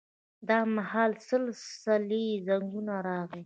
دا 0.49 0.59
مهال 0.75 1.09
د 1.17 1.19
سلسلې 1.29 2.25
زنګ 2.45 2.71
راغی. 3.07 3.39